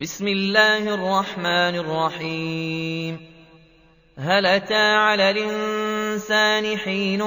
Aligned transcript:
بسم 0.00 0.28
الله 0.28 0.94
الرحمن 0.94 1.74
الرحيم. 1.80 3.20
هل 4.18 4.46
أتى 4.46 4.94
على 4.94 5.30
الإنسان 5.30 6.78
حين 6.78 7.22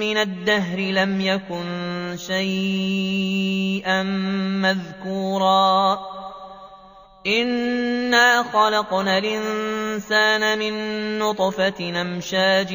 من 0.00 0.16
الدهر 0.16 0.78
لم 0.78 1.20
يكن 1.20 2.16
شيئا 2.16 4.02
مذكورا؟ 4.62 5.98
إنا 7.26 8.42
خلقنا 8.42 9.18
الإنسان 9.18 10.58
من 10.58 10.74
نطفة 11.18 11.74
نمشاج 11.80 12.74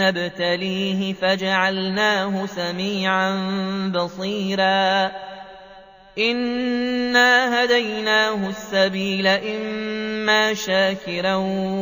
نبتليه 0.00 1.12
فجعلناه 1.12 2.46
سميعا 2.46 3.32
بصيرا 3.94 5.10
إِنَّا 6.18 7.62
هَدَيْنَاهُ 7.64 8.48
السَّبِيلَ 8.48 9.26
إِمَّا 9.26 10.54
شَاكِرًا 10.54 11.34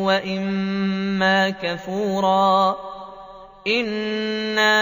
وَإِمَّا 0.05 1.51
كَفُورًا 1.51 2.77
إِنَّا 3.67 4.75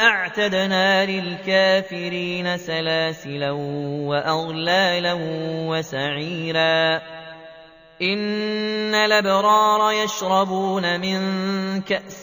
أَعْتَدْنَا 0.00 1.04
لِلْكَافِرِينَ 1.04 2.56
سَلَاسِلًا 2.56 3.50
وَأَغْلَالًا 4.08 5.14
وَسَعِيرًا 5.68 7.00
إِنَّ 8.02 8.94
الْأَبْرَارَ 8.94 9.92
يَشْرَبُونَ 9.92 11.00
مِن 11.00 11.20
كَأْسٍ 11.80 12.22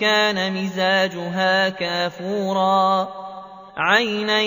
كَانَ 0.00 0.52
مِزَاجُهَا 0.52 1.68
كَافُورًا 1.68 3.24
عَيْنًا 3.76 4.40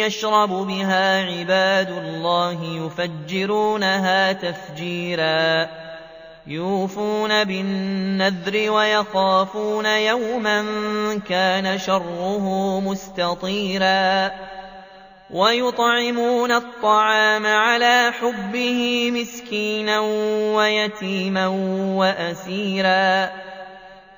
يَشْرَبُ 0.00 0.48
بِهَا 0.50 1.20
عِبَادُ 1.24 1.88
اللَّهِ 1.90 2.64
يُفَجِّرُونَهَا 2.64 4.32
تَفْجِيرًا 4.32 5.68
يُوفُونَ 6.46 7.44
بِالنَّذْرِ 7.44 8.70
وَيَخَافُونَ 8.72 9.86
يَوْمًا 9.86 10.64
كَانَ 11.28 11.78
شَرُّهُ 11.78 12.80
مُسْتَطِيرًا 12.80 14.30
وَيُطْعِمُونَ 15.30 16.52
الطَّعَامَ 16.52 17.46
عَلَىٰ 17.46 18.12
حُبِّهِ 18.20 19.10
مِسْكِينًا 19.10 20.00
وَيَتِيمًا 20.56 21.46
وَأَسِيرًا 21.96 23.30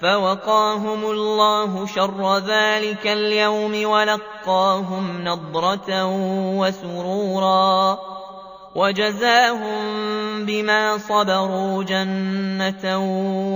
فَوَقَاهُمُ 0.00 1.04
اللَّهُ 1.10 1.86
شَرَّ 1.86 2.38
ذَٰلِكَ 2.38 3.06
الْيَوْمِ 3.06 3.84
وَلَقَّاهُمْ 3.88 5.24
نَضْرَةً 5.24 6.06
وَسُرُورًا 6.56 7.98
وَجَزَاهُم 8.74 9.80
بِمَا 10.46 10.98
صَبَرُوا 10.98 11.84
جَنَّةً 11.84 12.98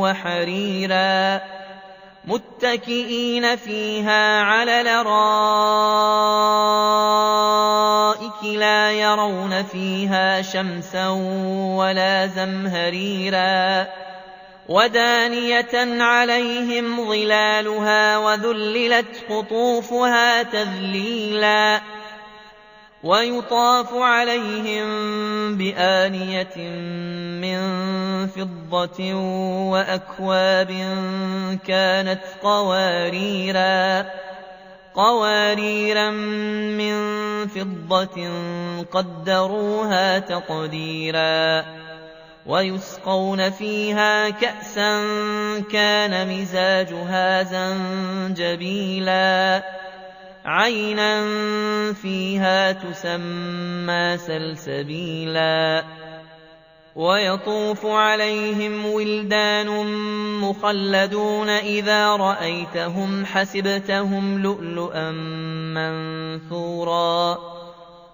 وَحَرِيرًا 0.03 1.41
مُّتَّكِئِينَ 2.25 3.57
فِيهَا 3.57 4.41
عَلَى 4.43 4.81
الْأَرَائِكِ 4.81 5.25
لَا 8.45 8.93
يَرَوْنَ 8.93 9.63
فِيهَا 9.63 10.43
شَمْسًا 10.43 11.09
وَلَا 11.79 12.27
زَمْهَرِيرًا 12.27 13.87
وَدَانِيَةً 14.69 16.03
عَلَيْهِمْ 16.03 17.07
ظِلَالُهَا 17.09 18.19
وَذُلِّلَتْ 18.19 19.25
قُطُوفُهَا 19.31 20.43
تَذْلِيلًا 20.43 21.81
وَيُطَافُ 23.03 23.95
عَلَيْهِم 23.95 24.87
بِآنِيَةٍ 25.57 26.57
مِّن 27.45 27.61
فِضَّةٍ 28.27 29.01
وَأَكْوَابٍ 29.73 30.71
كَانَتْ 31.67 32.25
قَوَارِيرَا 32.43 34.05
قَوَارِيرَ 34.95 36.11
مِن 36.81 36.97
فِضَّةٍ 37.49 38.19
قَدَّرُوهَا 38.93 40.19
تَقْدِيرًا 40.19 41.65
وَيُسْقَوْنَ 42.47 43.51
فِيهَا 43.51 44.31
كَأْسًا 44.31 45.01
كَانَ 45.73 46.29
مِزَاجُهَا 46.29 47.43
زَنجَبِيلًا. 47.43 49.63
عَيْنًا 50.45 51.23
فِيهَا 51.93 52.73
تُسَمَّىٰ 52.73 54.19
سَلْسَبِيلًا. 54.19 55.85
وَيَطُوفُ 56.95 57.87
عَلَيْهِمْ 57.87 58.87
وِلْدَانٌ 58.87 59.69
مُّخَلَّدُونَ 60.41 61.49
إِذَا 61.49 62.17
رَأَيْتَهُمْ 62.17 63.27
حَسِبْتَهُمْ 63.27 64.43
لُؤْلُؤًا 64.43 65.11
مَّنثُورًا. 65.75 67.64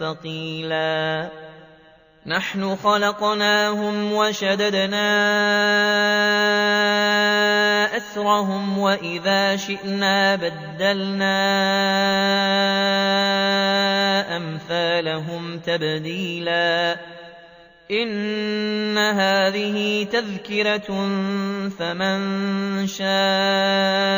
ثقيلا. 0.00 1.28
نحن 2.26 2.76
خلقناهم 2.76 4.12
وشددنا 4.12 5.16
أسرهم 7.96 8.78
وإذا 8.78 9.56
شئنا 9.56 10.36
بدلنا 10.36 11.56
أمثالهم 14.36 15.58
تبديلا. 15.58 16.96
إِنَّ 17.90 18.98
هَٰذِهِ 18.98 20.06
تَذْكِرَةٌ 20.12 20.88
فَمَن 21.78 22.86
شَاءَ 22.86 24.17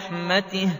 رَحْمَتِهِ 0.00 0.66
ۚ 0.68 0.76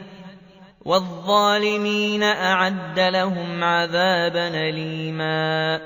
وَالظَّالِمِينَ 0.84 2.22
أَعَدَّ 2.22 3.00
لَهُمْ 3.00 3.64
عَذَابًا 3.64 4.48
أَلِيمًا 4.48 5.80